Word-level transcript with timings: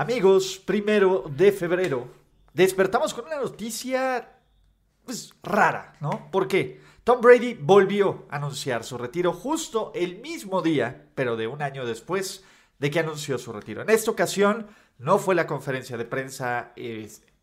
Amigos, 0.00 0.58
primero 0.64 1.26
de 1.28 1.52
febrero, 1.52 2.08
despertamos 2.54 3.12
con 3.12 3.26
una 3.26 3.36
noticia 3.36 4.32
pues, 5.04 5.34
rara, 5.42 5.94
¿no? 6.00 6.30
¿Por 6.30 6.48
qué? 6.48 6.80
Tom 7.04 7.20
Brady 7.20 7.52
volvió 7.52 8.24
a 8.30 8.36
anunciar 8.36 8.82
su 8.82 8.96
retiro 8.96 9.34
justo 9.34 9.92
el 9.94 10.22
mismo 10.22 10.62
día, 10.62 11.10
pero 11.14 11.36
de 11.36 11.48
un 11.48 11.60
año 11.60 11.84
después 11.84 12.42
de 12.78 12.90
que 12.90 12.98
anunció 12.98 13.36
su 13.36 13.52
retiro. 13.52 13.82
En 13.82 13.90
esta 13.90 14.10
ocasión 14.10 14.68
no 14.96 15.18
fue 15.18 15.34
la 15.34 15.46
conferencia 15.46 15.98
de 15.98 16.06
prensa 16.06 16.72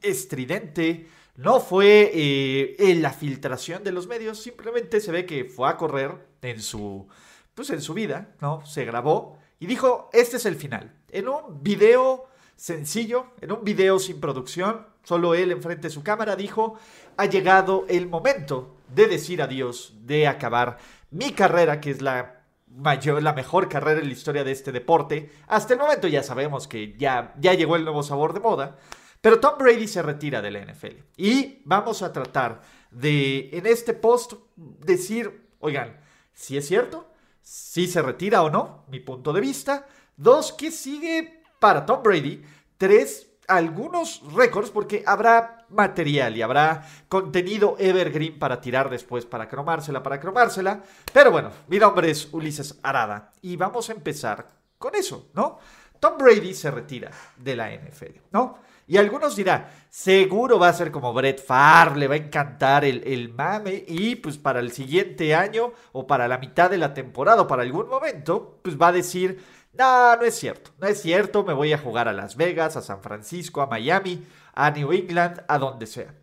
estridente, 0.02 1.08
no 1.36 1.60
fue 1.60 2.10
eh, 2.12 2.96
la 3.00 3.12
filtración 3.12 3.84
de 3.84 3.92
los 3.92 4.08
medios, 4.08 4.42
simplemente 4.42 5.00
se 5.00 5.12
ve 5.12 5.28
que 5.28 5.46
fue 5.46 5.70
a 5.70 5.78
correr 5.78 6.28
en 6.42 6.60
su, 6.64 7.08
pues 7.54 7.70
en 7.70 7.84
su 7.84 7.94
vida, 7.94 8.36
¿no? 8.42 8.66
Se 8.66 8.84
grabó 8.84 9.38
y 9.60 9.68
dijo, 9.68 10.10
este 10.12 10.38
es 10.38 10.48
el 10.48 10.56
final. 10.56 10.96
En 11.12 11.28
un 11.28 11.62
video 11.62 12.28
sencillo, 12.58 13.28
en 13.40 13.54
un 13.54 13.64
video 13.64 14.00
sin 14.00 14.20
producción, 14.20 14.86
solo 15.04 15.34
él 15.34 15.52
enfrente 15.52 15.88
de 15.88 15.94
su 15.94 16.04
cámara 16.04 16.36
dijo, 16.36 16.78
ha 17.16 17.26
llegado 17.26 17.86
el 17.88 18.08
momento 18.08 18.76
de 18.94 19.08
decir 19.08 19.42
adiós, 19.42 19.94
de 20.02 20.28
acabar 20.28 20.78
mi 21.12 21.32
carrera, 21.32 21.80
que 21.80 21.92
es 21.92 22.02
la 22.02 22.44
mayor, 22.68 23.24
la 23.24 23.34
mejor 23.34 23.70
carrera 23.70 24.02
en 24.02 24.08
la 24.08 24.14
historia 24.14 24.44
de 24.44 24.52
este 24.52 24.72
deporte. 24.72 25.32
Hasta 25.48 25.74
el 25.74 25.80
momento 25.80 26.08
ya 26.08 26.24
sabemos 26.24 26.68
que 26.68 26.98
ya, 26.98 27.34
ya 27.40 27.54
llegó 27.54 27.76
el 27.76 27.84
nuevo 27.84 28.04
sabor 28.04 28.34
de 28.34 28.40
moda. 28.40 28.78
Pero 29.22 29.40
Tom 29.40 29.58
Brady 29.58 29.88
se 29.88 30.02
retira 30.02 30.42
de 30.42 30.52
la 30.52 30.66
NFL. 30.66 31.02
Y 31.16 31.62
vamos 31.66 32.02
a 32.02 32.14
tratar 32.14 32.62
de, 32.92 33.50
en 33.52 33.66
este 33.66 33.94
post, 33.94 34.34
decir, 34.56 35.50
oigan, 35.60 36.00
si 36.34 36.58
es 36.58 36.68
cierto, 36.68 37.12
si 37.42 37.88
se 37.88 38.02
retira 38.02 38.44
o 38.44 38.50
no, 38.50 38.86
mi 38.90 39.00
punto 39.00 39.34
de 39.34 39.42
vista. 39.42 39.88
Dos, 40.16 40.54
¿qué 40.54 40.72
sigue 40.72 41.37
para 41.60 41.86
Tom 41.86 42.02
Brady? 42.04 42.44
Tres, 42.78 43.28
algunos 43.48 44.22
récords, 44.34 44.70
porque 44.70 45.04
habrá 45.06 45.66
material 45.70 46.36
y 46.36 46.42
habrá 46.42 46.86
contenido 47.08 47.76
evergreen 47.80 48.40
para 48.40 48.62
tirar 48.62 48.90
después, 48.90 49.26
para 49.26 49.48
cromársela, 49.48 50.04
para 50.04 50.20
cromársela. 50.20 50.84
Pero 51.14 51.32
bueno, 51.32 51.52
mi 51.68 51.80
nombre 51.80 52.10
es 52.10 52.32
Ulises 52.32 52.80
Arada 52.84 53.32
y 53.42 53.56
vamos 53.56 53.90
a 53.90 53.94
empezar 53.94 54.48
con 54.78 54.96
eso, 54.96 55.30
¿no? 55.34 55.60
Tom 56.00 56.18
Brady 56.18 56.54
se 56.54 56.70
retira 56.70 57.12
de 57.38 57.56
la 57.56 57.72
NFL, 57.72 58.20
¿no? 58.32 58.60
Y 58.90 58.96
algunos 58.96 59.36
dirán, 59.36 59.68
seguro 59.90 60.58
va 60.58 60.70
a 60.70 60.74
ser 60.74 60.92
como 60.92 61.14
Brett 61.14 61.44
Favre, 61.44 62.00
le 62.00 62.08
va 62.08 62.14
a 62.14 62.20
encantar 62.20 62.86
el, 62.86 63.04
el, 63.06 63.34
mame 63.34 63.84
y 63.86 64.16
pues 64.16 64.38
para 64.38 64.62
el 64.62 64.72
siguiente 64.72 65.36
año 65.36 65.74
o 65.92 66.08
para 66.08 66.26
la 66.30 66.38
mitad 66.38 66.70
de 66.70 66.78
la 66.78 66.94
temporada 66.94 67.42
o 67.42 67.48
para 67.48 67.64
algún 67.64 67.90
momento, 67.90 68.60
pues 68.62 68.80
va 68.80 68.88
a 68.88 68.94
decir, 68.94 69.44
no, 69.78 70.16
no 70.16 70.24
es 70.24 70.36
cierto, 70.36 70.72
no 70.80 70.88
es 70.88 71.02
cierto, 71.02 71.44
me 71.44 71.54
voy 71.54 71.74
a 71.74 71.78
jugar 71.78 72.08
a 72.08 72.14
Las 72.14 72.36
Vegas, 72.36 72.76
a 72.76 72.82
San 72.82 73.02
Francisco, 73.02 73.62
a 73.62 73.68
Miami, 73.68 74.26
a 74.54 74.72
New 74.72 74.92
England, 74.92 75.44
a 75.48 75.58
donde 75.58 75.86
sea. 75.86 76.14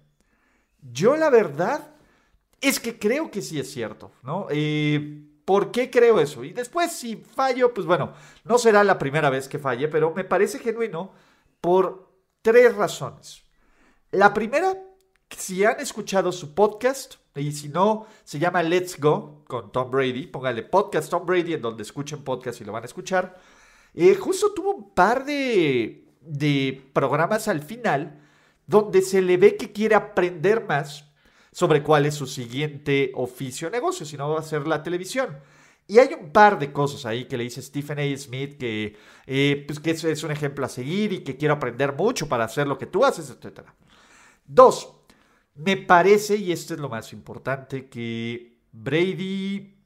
Yo 0.81 1.17
la 1.17 1.31
verdad 1.31 1.95
es 2.61 2.81
que 2.81 2.99
creo 2.99 3.31
que 3.31 3.43
sí 3.43 3.59
es 3.59 3.71
cierto, 3.71 4.13
¿no? 4.23 4.47
Eh, 4.51 5.25
¿Por 5.45 5.71
qué 5.71 5.91
creo 5.91 6.21
eso? 6.21 6.43
Y 6.45 6.53
después 6.53 6.93
si 6.93 7.17
fallo, 7.17 7.75
pues 7.75 7.87
bueno, 7.87 8.15
no 8.45 8.59
será 8.59 8.83
la 8.83 8.99
primera 8.99 9.31
vez 9.31 9.49
que 9.49 9.59
falle, 9.59 9.89
pero 9.89 10.13
me 10.15 10.25
parece 10.25 10.59
genuino 10.59 11.13
por 11.61 12.11
tres 12.43 12.75
razones. 12.75 13.43
La 14.11 14.33
primera, 14.33 14.75
si 15.31 15.65
han 15.65 15.81
escuchado 15.81 16.33
su 16.33 16.55
podcast, 16.55 17.17
y 17.37 17.51
si 17.53 17.69
no, 17.69 18.07
se 18.23 18.39
llama 18.39 18.63
Let's 18.63 19.01
Go 19.01 19.45
con 19.47 19.73
Tom 19.73 19.91
Brady, 19.91 20.29
póngale 20.29 20.63
podcast 20.63 21.11
Tom 21.11 21.27
Brady 21.27 21.55
en 21.55 21.63
donde 21.63 21.83
escuchen 21.83 22.23
podcast 22.23 22.61
y 22.61 22.65
lo 22.65 22.73
van 22.73 22.85
a 22.85 22.87
escuchar. 22.87 23.37
Eh, 23.95 24.15
justo 24.17 24.53
tuvo 24.53 24.75
un 24.75 24.95
par 24.95 25.25
de, 25.25 26.05
de 26.21 26.91
programas 26.93 27.49
al 27.49 27.63
final 27.63 28.21
donde 28.67 29.03
se 29.03 29.23
le 29.23 29.37
ve 29.37 29.57
que 29.57 29.73
quiere 29.73 29.95
aprender 29.95 30.65
más 30.65 31.13
sobre 31.53 31.83
cuál 31.83 32.07
es 32.07 32.15
su 32.15 32.27
siguiente 32.27 33.13
oficio 33.15 33.69
o 33.69 33.71
negocio, 33.71 34.05
si 34.05 34.17
no 34.17 34.31
va 34.31 34.41
a 34.41 34.43
ser 34.43 34.67
la 34.67 34.83
televisión. 34.83 35.39
Y 35.87 35.99
hay 35.99 36.15
un 36.15 36.31
par 36.33 36.59
de 36.59 36.73
cosas 36.73 37.05
ahí 37.05 37.27
que 37.27 37.37
le 37.37 37.45
dice 37.45 37.61
Stephen 37.61 37.99
A. 37.99 38.17
Smith 38.17 38.57
que, 38.59 38.97
eh, 39.27 39.65
pues 39.67 39.79
que 39.81 39.91
es, 39.91 40.25
un 40.25 40.31
ejemplo 40.31 40.65
a 40.65 40.69
seguir 40.69 41.13
y 41.13 41.19
que 41.21 41.37
quiero 41.37 41.55
aprender 41.55 41.95
mucho 41.95 42.29
para 42.29 42.45
hacer 42.45 42.67
lo 42.67 42.79
que 42.79 42.87
tú 42.87 43.05
haces, 43.05 43.31
etc. 43.31 43.69
Dos, 44.47 44.97
me 45.55 45.77
parece, 45.77 46.37
y 46.37 46.53
esto 46.53 46.75
es 46.75 46.81
lo 46.81 46.89
más 46.89 47.13
importante, 47.13 47.89
que 47.89 48.63
Brady 48.73 49.77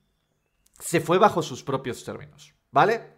se 0.79 1.01
fue 1.01 1.19
bajo 1.19 1.43
sus 1.43 1.65
propios 1.65 2.05
términos, 2.05 2.55
¿vale? 2.71 3.18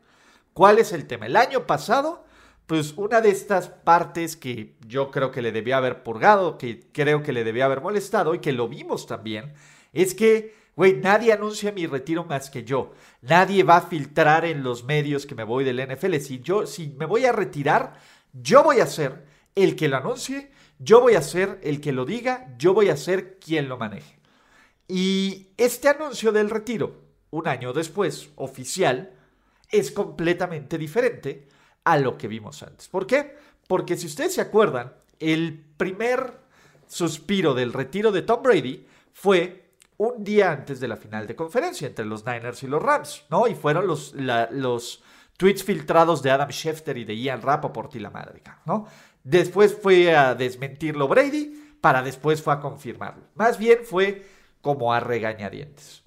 ¿Cuál 0.61 0.79
es 0.79 0.93
el 0.93 1.07
tema? 1.07 1.25
El 1.25 1.37
año 1.37 1.67
pasado, 1.67 2.23
pues 2.67 2.93
una 2.99 3.23
de 3.23 3.31
estas 3.31 3.69
partes 3.69 4.37
que 4.37 4.77
yo 4.87 5.11
creo 5.11 5.31
que 5.31 5.41
le 5.41 5.53
debía 5.53 5.79
haber 5.79 6.03
purgado, 6.03 6.59
que 6.59 6.81
creo 6.93 7.23
que 7.23 7.33
le 7.33 7.45
debía 7.45 7.65
haber 7.65 7.81
molestado 7.81 8.35
y 8.35 8.41
que 8.41 8.53
lo 8.53 8.69
vimos 8.69 9.07
también, 9.07 9.55
es 9.95 10.13
que 10.13 10.55
Güey, 10.77 10.99
nadie 10.99 11.33
anuncia 11.33 11.73
mi 11.73 11.87
retiro 11.87 12.25
más 12.25 12.51
que 12.51 12.63
yo. 12.63 12.93
Nadie 13.23 13.63
va 13.63 13.79
a 13.79 13.87
filtrar 13.87 14.45
en 14.45 14.63
los 14.63 14.85
medios 14.85 15.25
que 15.25 15.35
me 15.35 15.45
voy 15.45 15.65
del 15.65 15.81
NFL. 15.81 16.17
Si 16.17 16.41
yo, 16.41 16.67
si 16.67 16.89
me 16.89 17.07
voy 17.07 17.25
a 17.25 17.33
retirar, 17.33 17.95
yo 18.35 18.63
voy 18.63 18.81
a 18.81 18.87
ser 18.87 19.25
el 19.55 19.77
que 19.77 19.89
lo 19.89 19.97
anuncie, 19.97 20.51
yo 20.79 21.01
voy 21.01 21.15
a 21.15 21.23
ser 21.23 21.59
el 21.63 21.81
que 21.81 21.93
lo 21.93 22.05
diga, 22.05 22.55
yo 22.59 22.75
voy 22.75 22.91
a 22.91 22.99
ser 22.99 23.39
quien 23.39 23.67
lo 23.67 23.79
maneje. 23.79 24.19
Y 24.87 25.49
este 25.57 25.89
anuncio 25.89 26.33
del 26.33 26.51
retiro, 26.51 27.01
un 27.31 27.49
año 27.49 27.73
después, 27.73 28.29
oficial, 28.37 29.17
es 29.71 29.91
completamente 29.91 30.79
diferente 30.79 31.49
a 31.85 31.99
lo 31.99 32.19
que 32.19 32.29
vimos 32.29 32.63
antes. 32.63 32.89
¿Por 32.89 33.07
qué? 33.07 33.37
Porque 33.67 33.97
si 33.97 34.07
ustedes 34.07 34.35
se 34.35 34.41
acuerdan, 34.41 34.93
el 35.19 35.65
primer 35.77 36.41
suspiro 36.87 37.55
del 37.55 37.73
retiro 37.73 38.11
de 38.11 38.23
Tom 38.23 38.43
Brady 38.43 38.87
fue 39.13 39.71
un 39.97 40.25
día 40.25 40.51
antes 40.51 40.81
de 40.81 40.89
la 40.89 40.97
final 40.97 41.27
de 41.27 41.37
conferencia 41.37 41.87
entre 41.87 42.05
los 42.05 42.25
Niners 42.25 42.63
y 42.63 42.67
los 42.67 42.83
Rams, 42.83 43.25
¿no? 43.29 43.47
Y 43.47 43.55
fueron 43.55 43.87
los, 43.87 44.15
los 44.15 45.03
tweets 45.37 45.63
filtrados 45.63 46.23
de 46.23 46.31
Adam 46.31 46.51
Schefter 46.51 46.97
y 46.97 47.05
de 47.05 47.17
Ian 47.17 47.43
Rappaport 47.43 47.95
y 47.95 48.01
la 48.01 48.11
madre, 48.11 48.43
¿no? 48.65 48.87
Después 49.23 49.77
fue 49.81 50.15
a 50.15 50.35
desmentirlo 50.35 51.07
Brady, 51.07 51.77
para 51.81 52.03
después 52.03 52.43
fue 52.43 52.55
a 52.55 52.61
confirmarlo. 52.61 53.25
Más 53.35 53.59
bien 53.59 53.81
fue 53.85 54.27
como 54.61 54.93
a 54.93 55.01
regañadientes. 55.01 56.03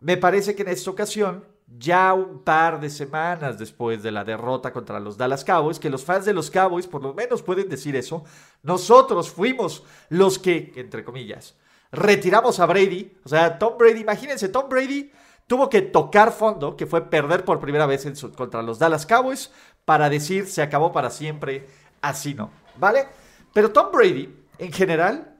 Me 0.00 0.16
parece 0.16 0.54
que 0.54 0.62
en 0.62 0.68
esta 0.68 0.90
ocasión, 0.90 1.44
ya 1.78 2.12
un 2.14 2.42
par 2.42 2.80
de 2.80 2.90
semanas 2.90 3.58
después 3.58 4.02
de 4.02 4.10
la 4.10 4.24
derrota 4.24 4.72
contra 4.72 5.00
los 5.00 5.16
Dallas 5.16 5.44
Cowboys, 5.44 5.78
que 5.78 5.90
los 5.90 6.04
fans 6.04 6.24
de 6.24 6.32
los 6.32 6.50
Cowboys 6.50 6.86
por 6.86 7.02
lo 7.02 7.14
menos 7.14 7.42
pueden 7.42 7.68
decir 7.68 7.96
eso, 7.96 8.24
nosotros 8.62 9.30
fuimos 9.30 9.84
los 10.08 10.38
que, 10.38 10.72
entre 10.76 11.04
comillas, 11.04 11.56
retiramos 11.92 12.60
a 12.60 12.66
Brady. 12.66 13.16
O 13.24 13.28
sea, 13.28 13.58
Tom 13.58 13.78
Brady, 13.78 14.00
imagínense, 14.00 14.48
Tom 14.48 14.68
Brady 14.68 15.12
tuvo 15.46 15.68
que 15.68 15.82
tocar 15.82 16.32
fondo, 16.32 16.76
que 16.76 16.86
fue 16.86 17.08
perder 17.08 17.44
por 17.44 17.60
primera 17.60 17.86
vez 17.86 18.06
contra 18.36 18.62
los 18.62 18.78
Dallas 18.78 19.06
Cowboys, 19.06 19.50
para 19.84 20.08
decir 20.08 20.46
se 20.46 20.62
acabó 20.62 20.92
para 20.92 21.10
siempre, 21.10 21.66
así 22.00 22.34
no, 22.34 22.50
¿vale? 22.78 23.06
Pero 23.52 23.72
Tom 23.72 23.90
Brady, 23.92 24.32
en 24.58 24.72
general, 24.72 25.36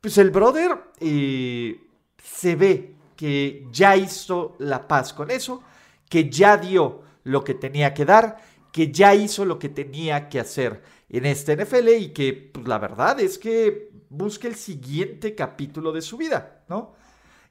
pues 0.00 0.16
el 0.18 0.30
brother 0.30 0.78
eh, 0.98 1.78
se 2.22 2.56
ve 2.56 2.96
que 3.16 3.66
ya 3.70 3.96
hizo 3.96 4.56
la 4.58 4.88
paz 4.88 5.12
con 5.12 5.30
eso, 5.30 5.62
que 6.10 6.28
ya 6.28 6.58
dio 6.58 7.02
lo 7.24 7.42
que 7.42 7.54
tenía 7.54 7.94
que 7.94 8.04
dar, 8.04 8.36
que 8.70 8.92
ya 8.92 9.14
hizo 9.14 9.46
lo 9.46 9.58
que 9.58 9.70
tenía 9.70 10.28
que 10.28 10.40
hacer 10.40 10.82
en 11.08 11.24
este 11.24 11.56
NFL 11.56 11.88
y 11.88 12.08
que 12.08 12.50
pues, 12.52 12.68
la 12.68 12.78
verdad 12.78 13.18
es 13.20 13.38
que 13.38 13.90
busque 14.10 14.48
el 14.48 14.56
siguiente 14.56 15.34
capítulo 15.34 15.92
de 15.92 16.02
su 16.02 16.18
vida, 16.18 16.64
¿no? 16.68 16.94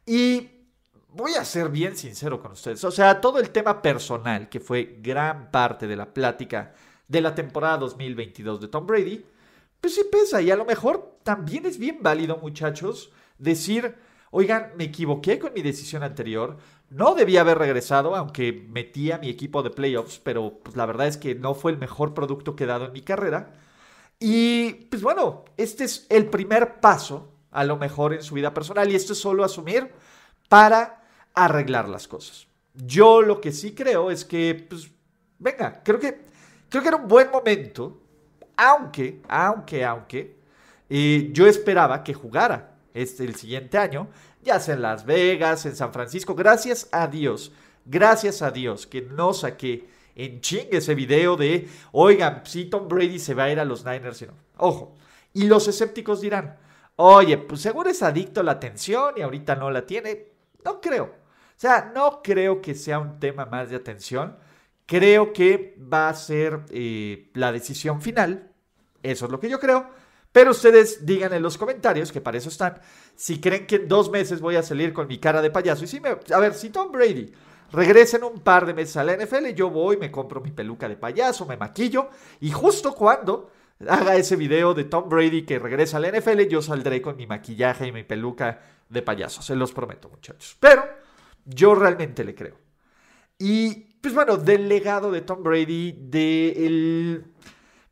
Y 0.06 0.50
voy 1.14 1.34
a 1.36 1.46
ser 1.46 1.70
bien 1.70 1.96
sincero 1.96 2.42
con 2.42 2.52
ustedes. 2.52 2.84
O 2.84 2.92
sea, 2.92 3.22
todo 3.22 3.40
el 3.40 3.50
tema 3.50 3.82
personal, 3.82 4.50
que 4.50 4.60
fue 4.60 5.00
gran 5.02 5.50
parte 5.52 5.88
de 5.88 5.96
la 5.96 6.14
plática 6.14 6.74
de 7.08 7.22
la 7.22 7.34
temporada 7.34 7.78
2022 7.78 8.62
de 8.62 8.68
Tom 8.68 8.86
Brady, 8.86 9.26
pues 9.80 9.96
sí 9.96 10.02
pesa. 10.12 10.42
Y 10.42 10.52
a 10.52 10.56
lo 10.56 10.66
mejor 10.66 11.20
también 11.24 11.66
es 11.66 11.78
bien 11.78 12.00
válido, 12.02 12.38
muchachos, 12.38 13.12
decir, 13.38 13.96
oigan, 14.32 14.72
me 14.78 14.86
equivoqué 14.86 15.40
con 15.40 15.54
mi 15.54 15.62
decisión 15.62 16.04
anterior, 16.04 16.58
no 16.90 17.16
debía 17.16 17.42
haber 17.42 17.58
regresado, 17.58 18.16
aunque 18.16 18.68
metí 18.70 19.12
a 19.12 19.20
mi 19.20 19.30
equipo 19.30 19.62
de 19.64 19.70
playoffs, 19.70 20.20
pero 20.24 20.60
pues, 20.64 20.76
la 20.76 20.86
verdad 20.86 21.08
es 21.08 21.18
que 21.18 21.36
no 21.36 21.54
fue 21.54 21.72
el 21.72 21.78
mejor 21.78 22.14
producto 22.14 22.56
que 22.56 22.64
he 22.64 22.68
dado 22.68 22.86
en 22.86 22.94
mi 22.94 23.02
carrera. 23.02 23.54
Y 24.20 24.72
pues 24.90 25.02
bueno, 25.02 25.46
este 25.56 25.86
es 25.86 26.06
el 26.10 26.28
primer 26.28 26.80
paso 26.80 27.32
a 27.52 27.64
lo 27.64 27.78
mejor 27.78 28.14
en 28.14 28.24
su 28.24 28.36
vida 28.36 28.54
personal 28.54 28.92
y 28.92 28.96
esto 28.96 29.14
es 29.14 29.20
solo 29.20 29.44
asumir 29.44 29.92
para 30.50 31.04
arreglar 31.34 31.88
las 31.88 32.08
cosas. 32.08 32.48
Yo 32.74 33.22
lo 33.22 33.40
que 33.42 33.52
sí 33.52 33.74
creo 33.74 34.12
es 34.12 34.26
que, 34.26 34.66
pues, 34.70 34.90
venga, 35.38 35.82
creo 35.84 36.00
que, 36.00 36.22
creo 36.70 36.82
que 36.82 36.88
era 36.88 36.98
un 36.98 37.08
buen 37.08 37.32
momento, 37.32 38.02
aunque, 38.58 39.22
aunque, 39.28 39.86
aunque, 39.86 40.36
eh, 40.90 41.30
yo 41.32 41.48
esperaba 41.48 42.04
que 42.04 42.14
jugara 42.14 42.79
el 43.02 43.36
siguiente 43.36 43.78
año, 43.78 44.10
ya 44.42 44.60
sea 44.60 44.76
en 44.76 44.82
Las 44.82 45.06
Vegas, 45.06 45.66
en 45.66 45.76
San 45.76 45.94
Francisco, 45.94 46.36
gracias 46.36 46.90
a 46.92 47.08
Dios, 47.08 47.52
gracias 47.86 48.42
a 48.42 48.52
Dios 48.52 48.88
que 48.88 49.02
no 49.02 49.34
saqué 49.34 49.88
en 50.16 50.42
ching 50.42 50.68
ese 50.72 50.96
video 50.96 51.38
de, 51.38 51.70
oigan, 51.92 52.42
si 52.46 52.66
Tom 52.66 52.88
Brady 52.88 53.20
se 53.20 53.34
va 53.34 53.46
a 53.46 53.52
ir 53.52 53.60
a 53.60 53.66
los 53.66 53.86
Niners, 53.86 54.26
ojo, 54.58 54.96
y 55.34 55.48
los 55.48 55.68
escépticos 55.68 56.22
dirán, 56.22 56.58
oye, 56.98 57.38
pues 57.38 57.62
seguro 57.62 57.90
es 57.90 58.04
adicto 58.04 58.42
a 58.42 58.44
la 58.44 58.54
atención 58.54 59.14
y 59.16 59.22
ahorita 59.22 59.56
no 59.56 59.72
la 59.72 59.86
tiene, 59.86 60.28
no 60.66 60.82
creo, 60.82 61.06
o 61.06 61.56
sea, 61.56 61.92
no 61.96 62.22
creo 62.22 62.62
que 62.62 62.76
sea 62.76 63.00
un 63.00 63.20
tema 63.20 63.46
más 63.46 63.70
de 63.70 63.78
atención, 63.78 64.38
creo 64.86 65.32
que 65.32 65.78
va 65.82 66.10
a 66.10 66.14
ser 66.14 66.66
eh, 66.70 67.30
la 67.34 67.52
decisión 67.52 68.02
final, 68.02 68.52
eso 69.04 69.26
es 69.26 69.32
lo 69.32 69.40
que 69.40 69.50
yo 69.50 69.60
creo, 69.60 69.90
pero 70.32 70.52
ustedes 70.52 71.06
digan 71.06 71.34
en 71.34 71.42
los 71.42 71.58
comentarios, 71.58 72.12
que 72.12 72.22
para 72.22 72.38
eso 72.38 72.50
están, 72.50 72.80
si 73.16 73.42
creen 73.42 73.66
que 73.66 73.78
en 73.78 73.88
dos 73.88 74.12
meses 74.12 74.42
voy 74.42 74.56
a 74.56 74.64
salir 74.64 74.94
con 74.94 75.08
mi 75.08 75.18
cara 75.18 75.42
de 75.42 75.50
payaso. 75.50 75.84
Y 75.84 75.88
si 75.88 76.02
a 76.34 76.40
ver, 76.40 76.54
si 76.54 76.70
Tom 76.70 76.92
Brady 76.92 77.32
regresa 77.72 78.18
en 78.18 78.24
un 78.24 78.40
par 78.40 78.66
de 78.66 78.74
meses 78.74 78.98
a 78.98 79.04
la 79.04 79.16
NFL, 79.16 79.48
yo 79.56 79.70
voy, 79.70 79.98
me 79.98 80.12
compro 80.12 80.42
mi 80.42 80.52
peluca 80.52 80.88
de 80.88 80.98
payaso, 80.98 81.46
me 81.46 81.58
maquillo, 81.58 82.10
y 82.40 82.52
justo 82.52 82.94
cuando 82.94 83.52
haga 83.88 84.16
ese 84.16 84.36
video 84.36 84.74
de 84.74 84.84
Tom 84.84 85.10
Brady 85.10 85.46
que 85.46 85.58
regresa 85.58 85.98
a 85.98 86.00
la 86.00 86.12
NFL, 86.12 86.42
yo 86.44 86.62
saldré 86.62 87.02
con 87.02 87.16
mi 87.16 87.26
maquillaje 87.26 87.88
y 87.88 87.92
mi 87.92 88.04
peluca 88.04 88.62
de 88.88 89.02
payaso. 89.02 89.42
Se 89.42 89.56
los 89.56 89.72
prometo, 89.72 90.10
muchachos. 90.10 90.58
Pero 90.60 90.84
yo 91.46 91.76
realmente 91.76 92.24
le 92.24 92.36
creo. 92.36 92.58
Y, 93.38 93.96
pues 94.02 94.14
bueno, 94.14 94.38
del 94.38 94.68
legado 94.68 95.12
de 95.12 95.22
Tom 95.22 95.44
Brady, 95.44 95.94
del 95.94 97.26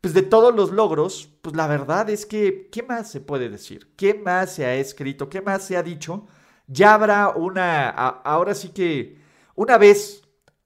pues 0.01 0.13
de 0.13 0.21
todos 0.21 0.53
los 0.53 0.71
logros, 0.71 1.29
pues 1.47 1.55
la 1.55 1.67
verdad 1.67 2.09
es 2.09 2.25
que, 2.25 2.67
¿qué 2.69 2.83
más 2.83 3.09
se 3.09 3.21
puede 3.21 3.47
decir? 3.47 3.93
¿Qué 3.95 4.13
más 4.13 4.51
se 4.51 4.65
ha 4.65 4.75
escrito? 4.75 5.29
¿Qué 5.29 5.41
más 5.41 5.63
se 5.63 5.77
ha 5.77 5.81
dicho? 5.81 6.27
Ya 6.67 6.93
habrá 6.93 7.29
una, 7.29 7.87
ahora 7.87 8.53
sí 8.53 8.73
que, 8.73 9.17
una 9.55 9.77
vez, 9.77 10.23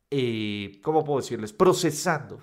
eh, 0.10 0.80
¿cómo 0.82 1.04
puedo 1.04 1.20
decirles? 1.22 1.54
Procesando 1.54 2.40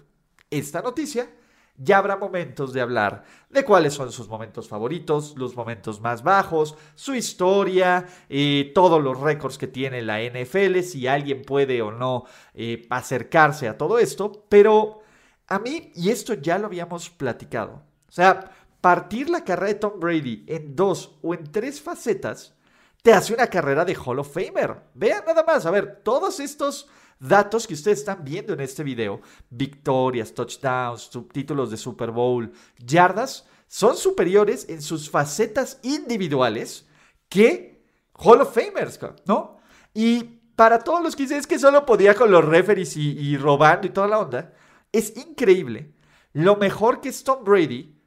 esta 0.51 0.83
noticia, 0.83 1.29
ya 1.77 1.99
habrá 1.99 2.17
momentos 2.17 2.73
de 2.73 2.81
hablar 2.81 3.25
de 3.51 3.65
cuáles 3.65 3.95
son 3.95 4.13
sus 4.13 4.29
momentos 4.29 4.69
favoritos, 4.69 5.35
los 5.37 5.57
momentos 5.57 6.01
más 6.01 6.23
bajos, 6.23 6.77
su 6.95 7.17
historia, 7.17 8.07
eh, 8.29 8.71
todos 8.73 9.03
los 9.03 9.19
récords 9.19 9.59
que 9.59 9.67
tiene 9.67 10.01
la 10.01 10.21
NFL, 10.23 10.79
si 10.83 11.09
alguien 11.09 11.43
puede 11.43 11.83
o 11.83 11.91
no 11.91 12.23
eh, 12.55 12.87
acercarse 12.89 13.67
a 13.67 13.77
todo 13.77 13.99
esto, 13.99 14.47
pero 14.49 15.01
a 15.49 15.59
mí, 15.59 15.91
y 15.97 16.11
esto 16.11 16.35
ya 16.35 16.57
lo 16.57 16.67
habíamos 16.67 17.11
platicado, 17.11 17.88
o 18.09 18.13
sea, 18.13 18.51
partir 18.81 19.29
la 19.29 19.45
carrera 19.45 19.75
de 19.75 19.81
Tom 19.81 20.01
Brady 20.01 20.45
en 20.47 20.75
dos 20.75 21.19
o 21.23 21.35
en 21.35 21.51
tres 21.51 21.81
facetas 21.81 22.55
te 23.03 23.13
hace 23.13 23.35
una 23.35 23.47
carrera 23.47 23.85
de 23.85 23.95
Hall 23.95 24.19
of 24.19 24.33
Famer. 24.33 24.83
Vean 24.95 25.25
nada 25.27 25.45
más, 25.45 25.67
a 25.67 25.71
ver, 25.71 26.01
todos 26.03 26.41
estos 26.41 26.89
datos 27.21 27.67
que 27.67 27.75
ustedes 27.75 28.01
están 28.01 28.25
viendo 28.25 28.53
en 28.53 28.61
este 28.61 28.83
video, 28.83 29.21
victorias, 29.51 30.33
touchdowns, 30.33 31.11
títulos 31.33 31.71
de 31.71 31.77
Super 31.77 32.11
Bowl, 32.11 32.53
yardas, 32.79 33.47
son 33.67 33.97
superiores 33.97 34.67
en 34.69 34.81
sus 34.81 35.11
facetas 35.11 35.79
individuales 35.83 36.87
que 37.29 37.85
Hall 38.15 38.41
of 38.41 38.55
Famers, 38.55 38.99
¿no? 39.27 39.59
Y 39.93 40.25
para 40.57 40.79
todos 40.79 41.03
los 41.03 41.15
que 41.15 41.25
dicen 41.25 41.43
que 41.45 41.59
solo 41.59 41.85
podía 41.85 42.15
con 42.15 42.31
los 42.31 42.45
referees 42.45 42.97
y, 42.97 43.11
y 43.19 43.37
robando 43.37 43.87
y 43.87 43.91
toda 43.91 44.09
la 44.09 44.19
onda, 44.19 44.55
es 44.91 45.17
increíble 45.17 45.95
lo 46.33 46.57
mejor 46.57 47.01
que 47.01 47.11
es 47.11 47.23
Tom 47.25 47.45
Brady 47.45 47.98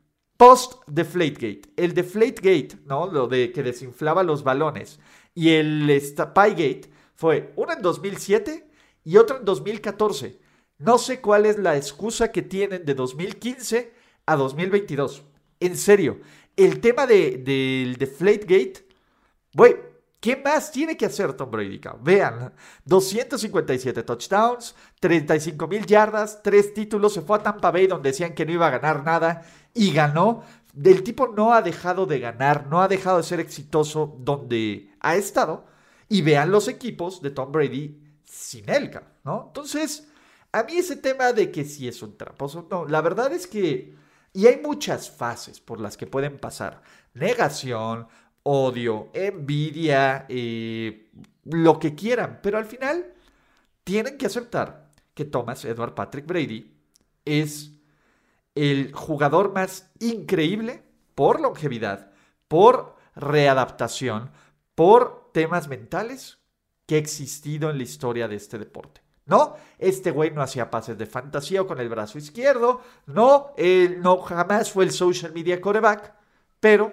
post 0.41 0.81
Deflategate. 0.87 1.69
El 1.77 1.93
Deflategate, 1.93 2.79
¿no? 2.87 3.05
Lo 3.05 3.27
de 3.27 3.51
que 3.51 3.61
desinflaba 3.61 4.23
los 4.23 4.43
balones. 4.43 4.99
Y 5.35 5.49
el 5.49 6.01
Spygate 6.01 6.89
fue 7.13 7.53
uno 7.55 7.73
en 7.73 7.83
2007 7.83 8.67
y 9.03 9.17
otro 9.17 9.37
en 9.37 9.45
2014. 9.45 10.39
No 10.79 10.97
sé 10.97 11.21
cuál 11.21 11.45
es 11.45 11.59
la 11.59 11.77
excusa 11.77 12.31
que 12.31 12.41
tienen 12.41 12.85
de 12.85 12.95
2015 12.95 13.93
a 14.25 14.35
2022. 14.35 15.21
En 15.59 15.77
serio, 15.77 16.19
el 16.57 16.81
tema 16.81 17.05
del 17.05 17.43
de, 17.43 17.95
Deflategate, 17.99 18.87
güey, 19.53 19.75
¿Qué 20.21 20.35
más 20.37 20.71
tiene 20.71 20.95
que 20.95 21.07
hacer 21.07 21.33
Tom 21.33 21.49
Brady? 21.49 21.81
Vean, 22.01 22.53
257 22.85 24.03
touchdowns, 24.03 24.75
35 24.99 25.67
mil 25.67 25.83
yardas, 25.83 26.43
tres 26.43 26.75
títulos, 26.75 27.15
se 27.15 27.21
fue 27.23 27.39
a 27.39 27.43
Tampa 27.43 27.71
Bay 27.71 27.87
donde 27.87 28.11
decían 28.11 28.35
que 28.35 28.45
no 28.45 28.51
iba 28.51 28.67
a 28.67 28.77
ganar 28.77 29.03
nada 29.03 29.41
y 29.73 29.91
ganó. 29.91 30.43
El 30.81 31.01
tipo 31.01 31.27
no 31.29 31.55
ha 31.55 31.63
dejado 31.63 32.05
de 32.05 32.19
ganar, 32.19 32.67
no 32.67 32.83
ha 32.83 32.87
dejado 32.87 33.17
de 33.17 33.23
ser 33.23 33.39
exitoso 33.39 34.15
donde 34.19 34.93
ha 34.99 35.15
estado. 35.15 35.65
Y 36.07 36.21
vean 36.21 36.51
los 36.51 36.67
equipos 36.67 37.23
de 37.23 37.31
Tom 37.31 37.51
Brady 37.51 37.99
sin 38.23 38.69
él, 38.69 38.91
¿no? 39.23 39.45
Entonces, 39.47 40.07
a 40.51 40.61
mí 40.61 40.77
ese 40.77 40.97
tema 40.97 41.33
de 41.33 41.49
que 41.51 41.65
si 41.65 41.87
es 41.87 42.03
un 42.03 42.15
tramposo, 42.15 42.67
no, 42.69 42.85
la 42.85 43.01
verdad 43.01 43.33
es 43.33 43.47
que... 43.47 43.95
Y 44.33 44.45
hay 44.45 44.61
muchas 44.61 45.09
fases 45.09 45.59
por 45.59 45.81
las 45.81 45.97
que 45.97 46.05
pueden 46.05 46.37
pasar. 46.37 46.83
Negación, 47.15 48.07
odio, 48.43 49.09
envidia, 49.13 50.25
eh, 50.29 51.09
lo 51.45 51.79
que 51.79 51.95
quieran, 51.95 52.39
pero 52.41 52.57
al 52.57 52.65
final 52.65 53.13
tienen 53.83 54.17
que 54.17 54.27
aceptar 54.27 54.89
que 55.13 55.25
Thomas 55.25 55.65
Edward 55.65 55.95
Patrick 55.95 56.25
Brady 56.25 56.73
es 57.25 57.71
el 58.55 58.93
jugador 58.93 59.53
más 59.53 59.91
increíble 59.99 60.83
por 61.15 61.39
longevidad, 61.39 62.11
por 62.47 62.95
readaptación, 63.15 64.31
por 64.75 65.31
temas 65.33 65.67
mentales 65.67 66.39
que 66.85 66.95
ha 66.95 66.99
existido 66.99 67.69
en 67.69 67.77
la 67.77 67.83
historia 67.83 68.27
de 68.27 68.35
este 68.35 68.57
deporte. 68.57 69.01
No, 69.25 69.55
este 69.77 70.11
güey 70.11 70.31
no 70.31 70.41
hacía 70.41 70.71
pases 70.71 70.97
de 70.97 71.05
fantasía 71.05 71.61
o 71.61 71.67
con 71.67 71.79
el 71.79 71.89
brazo 71.89 72.17
izquierdo, 72.17 72.81
no, 73.05 73.53
él 73.55 74.01
no 74.01 74.17
jamás 74.17 74.71
fue 74.71 74.83
el 74.83 74.91
social 74.91 75.31
media 75.31 75.61
quarterback, 75.61 76.13
pero 76.59 76.91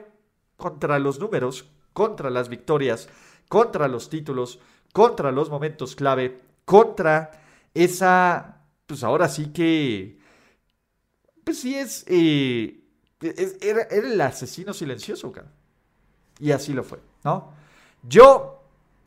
contra 0.59 0.99
los 0.99 1.19
números, 1.19 1.71
contra 1.95 2.29
las 2.29 2.51
victorias, 2.51 3.09
contra 3.49 3.89
los 3.89 4.11
títulos, 4.11 4.59
contra 4.93 5.33
los 5.33 5.49
momentos 5.49 5.97
clave, 5.97 6.43
contra 6.67 7.31
esa, 7.73 8.61
pues 8.85 9.03
ahora 9.03 9.29
sí 9.29 9.53
que, 9.53 10.19
pues 11.45 11.61
sí 11.61 11.75
es, 11.75 12.05
eh, 12.09 12.81
era, 13.61 13.83
el 13.85 14.21
asesino 14.21 14.75
silencioso, 14.75 15.33
cara. 15.33 15.51
Y 16.41 16.51
así 16.51 16.73
lo 16.73 16.85
fue, 16.85 16.99
¿no? 17.25 17.53
Yo, 18.03 18.63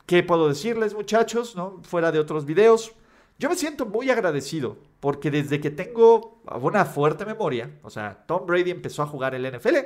¿qué 0.06 0.24
puedo 0.24 0.48
decirles, 0.48 0.94
muchachos, 0.94 1.56
¿no? 1.56 1.82
Fuera 1.84 2.12
de 2.12 2.20
otros 2.20 2.46
videos, 2.46 2.94
yo 3.40 3.50
me 3.50 3.56
siento 3.56 3.86
muy 3.86 4.10
agradecido 4.10 4.78
porque 5.00 5.32
desde 5.32 5.60
que 5.60 5.72
tengo 5.72 6.42
una 6.62 6.86
fuerte 6.86 7.26
memoria, 7.26 7.80
o 7.84 7.90
sea, 7.90 8.24
Tom 8.26 8.46
Brady 8.46 8.72
empezó 8.72 9.02
a 9.04 9.08
jugar 9.08 9.36
el 9.36 9.52
NFL, 9.52 9.78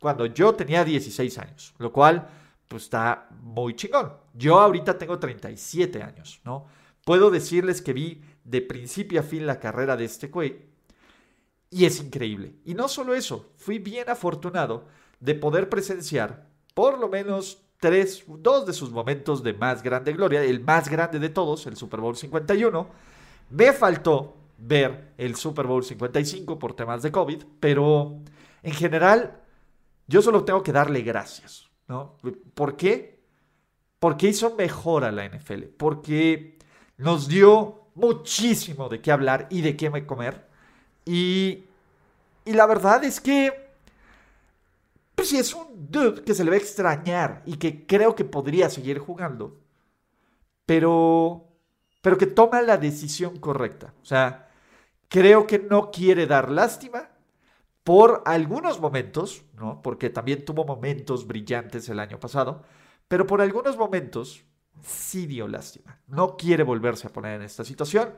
cuando 0.00 0.26
yo 0.26 0.54
tenía 0.54 0.84
16 0.84 1.38
años, 1.38 1.74
lo 1.78 1.92
cual 1.92 2.28
pues 2.68 2.84
está 2.84 3.28
muy 3.40 3.74
chingón. 3.74 4.12
Yo 4.34 4.60
ahorita 4.60 4.98
tengo 4.98 5.18
37 5.18 6.02
años, 6.02 6.40
¿no? 6.44 6.66
Puedo 7.04 7.30
decirles 7.30 7.80
que 7.80 7.94
vi 7.94 8.22
de 8.44 8.60
principio 8.60 9.20
a 9.20 9.22
fin 9.22 9.46
la 9.46 9.58
carrera 9.58 9.96
de 9.96 10.04
este 10.04 10.28
güey 10.28 10.68
y 11.70 11.84
es 11.84 12.00
increíble. 12.00 12.56
Y 12.64 12.74
no 12.74 12.88
solo 12.88 13.14
eso, 13.14 13.52
fui 13.56 13.78
bien 13.78 14.08
afortunado 14.08 14.86
de 15.20 15.34
poder 15.34 15.68
presenciar 15.68 16.46
por 16.74 16.98
lo 16.98 17.08
menos 17.08 17.62
tres, 17.80 18.24
dos 18.26 18.66
de 18.66 18.72
sus 18.72 18.90
momentos 18.90 19.42
de 19.42 19.54
más 19.54 19.82
grande 19.82 20.12
gloria, 20.12 20.42
el 20.42 20.60
más 20.60 20.88
grande 20.88 21.18
de 21.18 21.28
todos, 21.28 21.66
el 21.66 21.76
Super 21.76 22.00
Bowl 22.00 22.16
51. 22.16 22.88
Me 23.50 23.72
faltó 23.72 24.36
ver 24.58 25.12
el 25.16 25.36
Super 25.36 25.66
Bowl 25.66 25.84
55 25.84 26.58
por 26.58 26.74
temas 26.74 27.02
de 27.02 27.12
COVID, 27.12 27.44
pero 27.60 28.18
en 28.62 28.72
general 28.72 29.40
yo 30.08 30.22
solo 30.22 30.44
tengo 30.44 30.62
que 30.62 30.72
darle 30.72 31.02
gracias, 31.02 31.70
¿no? 31.86 32.16
¿Por 32.54 32.76
qué? 32.76 33.22
Porque 34.00 34.28
hizo 34.28 34.56
mejor 34.56 35.04
a 35.04 35.12
la 35.12 35.28
NFL, 35.28 35.64
porque 35.76 36.58
nos 36.96 37.28
dio 37.28 37.90
muchísimo 37.94 38.88
de 38.88 39.00
qué 39.00 39.12
hablar 39.12 39.46
y 39.50 39.60
de 39.60 39.76
qué 39.76 40.06
comer. 40.06 40.48
Y, 41.04 41.64
y 42.44 42.52
la 42.52 42.66
verdad 42.66 43.04
es 43.04 43.20
que 43.20 43.68
pues 45.14 45.32
es 45.32 45.52
un 45.52 45.90
dude 45.90 46.22
que 46.22 46.34
se 46.34 46.44
le 46.44 46.50
va 46.50 46.56
a 46.56 46.60
extrañar 46.60 47.42
y 47.44 47.56
que 47.56 47.86
creo 47.86 48.14
que 48.14 48.24
podría 48.24 48.70
seguir 48.70 48.98
jugando. 48.98 49.60
Pero 50.64 51.48
pero 52.00 52.16
que 52.16 52.26
toma 52.26 52.62
la 52.62 52.76
decisión 52.76 53.38
correcta. 53.38 53.92
O 54.02 54.04
sea, 54.04 54.48
creo 55.08 55.46
que 55.46 55.58
no 55.58 55.90
quiere 55.90 56.26
dar 56.26 56.50
lástima 56.50 57.10
por 57.88 58.22
algunos 58.26 58.80
momentos, 58.80 59.46
¿no? 59.54 59.80
Porque 59.80 60.10
también 60.10 60.44
tuvo 60.44 60.66
momentos 60.66 61.26
brillantes 61.26 61.88
el 61.88 62.00
año 62.00 62.20
pasado, 62.20 62.60
pero 63.08 63.26
por 63.26 63.40
algunos 63.40 63.78
momentos 63.78 64.44
sí 64.82 65.24
dio 65.24 65.48
lástima. 65.48 65.98
No 66.06 66.36
quiere 66.36 66.64
volverse 66.64 67.06
a 67.06 67.12
poner 67.14 67.36
en 67.36 67.46
esta 67.46 67.64
situación 67.64 68.12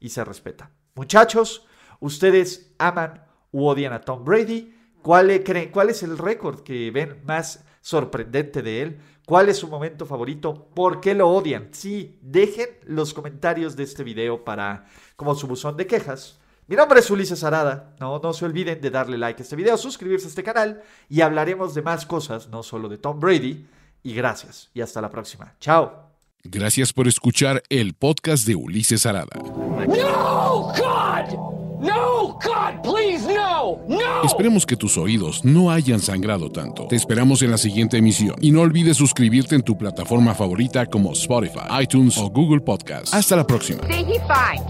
y 0.00 0.08
se 0.08 0.24
respeta. 0.24 0.70
Muchachos, 0.94 1.66
ustedes 2.00 2.74
aman 2.78 3.26
u 3.52 3.66
odian 3.66 3.92
a 3.92 4.00
Tom 4.00 4.24
Brady. 4.24 4.74
¿Cuál, 5.02 5.44
¿Cuál 5.70 5.90
es 5.90 6.02
el 6.02 6.16
récord 6.16 6.60
que 6.60 6.90
ven 6.90 7.20
más 7.26 7.62
sorprendente 7.82 8.62
de 8.62 8.80
él? 8.80 9.00
¿Cuál 9.26 9.50
es 9.50 9.58
su 9.58 9.68
momento 9.68 10.06
favorito? 10.06 10.70
¿Por 10.74 11.02
qué 11.02 11.14
lo 11.14 11.28
odian? 11.28 11.68
Sí, 11.72 12.18
dejen 12.22 12.70
los 12.84 13.12
comentarios 13.12 13.76
de 13.76 13.82
este 13.82 14.02
video 14.02 14.44
para 14.44 14.86
como 15.16 15.34
su 15.34 15.46
buzón 15.46 15.76
de 15.76 15.86
quejas. 15.86 16.40
Mi 16.70 16.76
nombre 16.76 17.00
es 17.00 17.10
Ulises 17.10 17.42
Arada. 17.42 17.96
No, 17.98 18.20
no 18.20 18.32
se 18.32 18.44
olviden 18.44 18.80
de 18.80 18.90
darle 18.90 19.18
like 19.18 19.40
a 19.40 19.42
este 19.42 19.56
video, 19.56 19.76
suscribirse 19.76 20.26
a 20.26 20.28
este 20.28 20.44
canal 20.44 20.80
y 21.08 21.20
hablaremos 21.20 21.74
de 21.74 21.82
más 21.82 22.06
cosas, 22.06 22.48
no 22.48 22.62
solo 22.62 22.88
de 22.88 22.96
Tom 22.96 23.18
Brady. 23.18 23.66
Y 24.04 24.14
gracias. 24.14 24.70
Y 24.72 24.80
hasta 24.80 25.00
la 25.00 25.10
próxima. 25.10 25.52
Chao. 25.58 26.12
Gracias 26.44 26.92
por 26.92 27.08
escuchar 27.08 27.64
el 27.70 27.94
podcast 27.94 28.46
de 28.46 28.54
Ulises 28.54 29.04
Arada. 29.04 29.36
No, 29.42 30.72
God! 30.78 31.80
No, 31.80 32.38
God, 32.38 32.82
please, 32.84 33.26
no, 33.26 33.80
no. 33.88 34.22
Esperemos 34.22 34.64
que 34.64 34.76
tus 34.76 34.96
oídos 34.96 35.44
no 35.44 35.72
hayan 35.72 35.98
sangrado 35.98 36.52
tanto. 36.52 36.86
Te 36.86 36.94
esperamos 36.94 37.42
en 37.42 37.50
la 37.50 37.58
siguiente 37.58 37.96
emisión 37.96 38.36
y 38.40 38.52
no 38.52 38.60
olvides 38.60 38.96
suscribirte 38.96 39.56
en 39.56 39.62
tu 39.62 39.76
plataforma 39.76 40.36
favorita 40.36 40.86
como 40.86 41.14
Spotify, 41.14 41.82
iTunes 41.82 42.16
o 42.16 42.30
Google 42.30 42.60
Podcast. 42.60 43.12
Hasta 43.12 43.34
la 43.34 43.44
próxima. 43.44 43.82
See, 43.88 44.04
he 44.04 44.20
fine. 44.20 44.64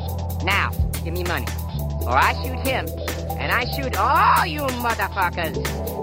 Now, 0.46 0.70
give 1.04 1.12
me 1.12 1.24
money. 1.24 1.44
Or 2.02 2.16
I 2.16 2.32
shoot 2.42 2.58
him, 2.66 2.86
and 3.38 3.52
I 3.52 3.64
shoot 3.76 3.96
all 3.96 4.46
you 4.46 4.60
motherfuckers. 4.60 5.99